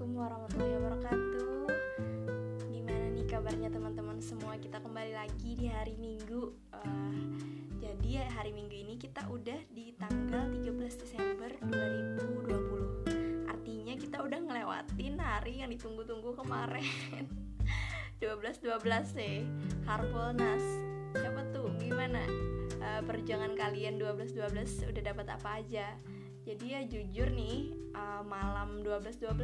[0.00, 1.68] Assalamualaikum warahmatullahi wabarakatuh.
[2.72, 4.56] Gimana nih kabarnya teman-teman semua?
[4.56, 6.56] Kita kembali lagi di hari minggu.
[6.72, 7.20] Uh,
[7.84, 14.40] Jadi ya, hari minggu ini kita udah di tanggal 13 Desember 2020 Artinya kita udah
[14.40, 17.28] ngelewatin hari yang ditunggu-tunggu kemarin.
[18.24, 19.44] 12-12 sih
[19.84, 20.64] Harbolnas.
[21.12, 21.76] Siapa tuh?
[21.76, 22.24] Gimana?
[22.80, 25.92] Uh, perjuangan kalian 12-12 udah dapat apa aja?
[26.50, 29.38] Jadi ya jujur nih uh, malam 12-12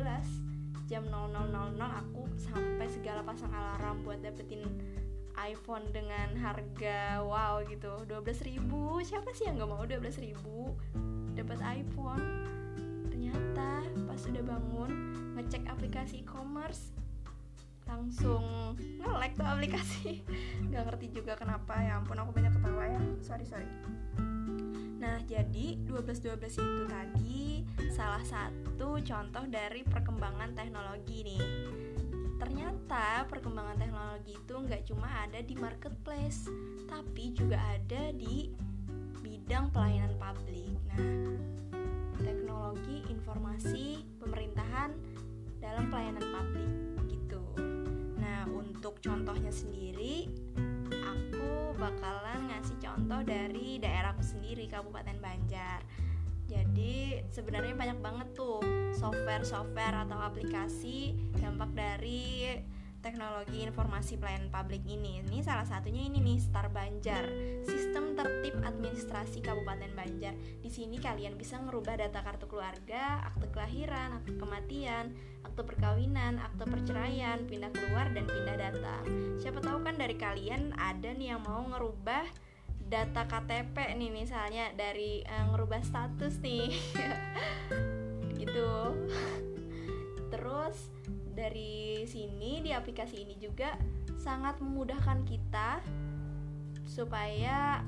[0.91, 4.67] jam 00.00 aku sampai segala pasang alarm buat dapetin
[5.39, 7.95] iPhone dengan harga wow gitu.
[8.11, 8.59] 12.000
[9.07, 10.35] siapa sih yang nggak mau 12.000
[11.39, 12.27] dapat iPhone?
[13.07, 14.91] Ternyata pas udah bangun
[15.39, 16.91] ngecek aplikasi e-commerce
[17.87, 20.27] langsung nge-lag tuh aplikasi.
[20.75, 22.99] Nggak ngerti juga kenapa ya ampun aku banyak ketawa ya.
[23.23, 23.71] Sorry sorry
[25.07, 27.63] Nah, jadi 12-12 itu tadi
[27.95, 31.47] salah satu contoh dari perkembangan teknologi nih.
[32.43, 36.51] Ternyata perkembangan teknologi itu nggak cuma ada di marketplace,
[36.91, 38.51] tapi juga ada di
[39.23, 40.75] bidang pelayanan publik.
[40.91, 40.99] Nah,
[42.19, 44.91] teknologi informasi pemerintahan
[45.63, 46.71] dalam pelayanan publik
[47.15, 47.43] gitu.
[48.19, 50.27] Nah, untuk contohnya sendiri
[51.77, 55.81] bakalan ngasih contoh dari daerahku sendiri Kabupaten Banjar.
[56.47, 58.63] Jadi sebenarnya banyak banget tuh
[58.97, 62.55] software-software atau aplikasi dampak dari
[63.07, 65.23] teknologi informasi pelayanan publik ini.
[65.23, 67.23] Ini salah satunya ini nih Star Banjar,
[67.63, 70.35] sistem tertib administrasi Kabupaten Banjar.
[70.35, 75.15] Di sini kalian bisa ngerubah data kartu keluarga, akte kelahiran, akte kematian,
[75.47, 78.99] akte perkawinan, akte perceraian, pindah keluar dan pindah data.
[79.39, 82.27] Siapa tahu kan dari kalian ada nih yang mau ngerubah
[82.91, 86.75] data KTP nih misalnya dari uh, ngerubah status nih.
[88.43, 88.71] gitu.
[91.47, 93.79] Dari sini di aplikasi ini juga
[94.19, 95.79] sangat memudahkan kita
[96.83, 97.87] supaya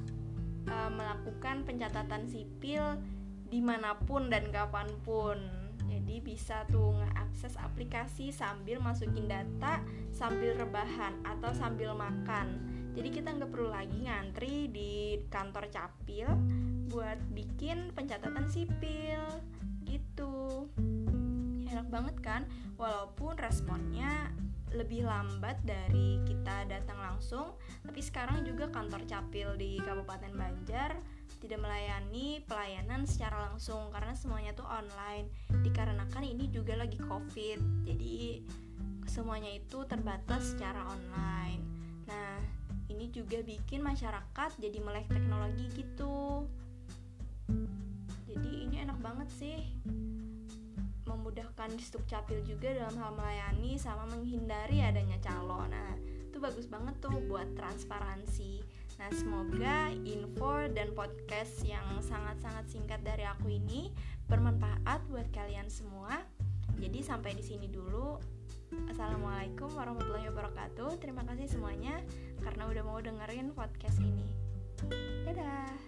[0.71, 3.03] uh, melakukan pencatatan sipil
[3.51, 5.43] di mana pun dan kapan pun.
[5.91, 9.83] Jadi bisa tuh ngeakses aplikasi sambil masukin data
[10.15, 12.63] sambil rebahan atau sambil makan.
[12.95, 16.31] Jadi kita nggak perlu lagi ngantri di kantor capil
[16.95, 19.19] buat bikin pencatatan sipil
[21.91, 22.43] banget kan.
[22.79, 24.31] Walaupun responnya
[24.73, 31.01] lebih lambat dari kita datang langsung tapi sekarang juga kantor capil di Kabupaten Banjar
[31.39, 35.31] tidak melayani pelayanan secara langsung karena semuanya tuh online.
[35.63, 38.43] Dikarenakan ini juga lagi covid jadi
[39.09, 41.63] semuanya itu terbatas secara online.
[42.05, 42.43] Nah
[42.93, 46.45] ini juga bikin masyarakat jadi melek teknologi gitu.
[48.29, 49.59] Jadi ini enak banget sih
[51.29, 55.69] memudahkan di capil juga dalam hal melayani sama menghindari adanya calon.
[55.69, 55.93] Nah,
[56.25, 58.65] itu bagus banget tuh buat transparansi.
[58.97, 63.93] Nah, semoga info dan podcast yang sangat-sangat singkat dari aku ini
[64.25, 66.17] bermanfaat buat kalian semua.
[66.81, 68.17] Jadi sampai di sini dulu.
[68.89, 70.97] Assalamualaikum warahmatullahi wabarakatuh.
[70.97, 72.01] Terima kasih semuanya
[72.41, 74.33] karena udah mau dengerin podcast ini.
[75.29, 75.88] Dadah.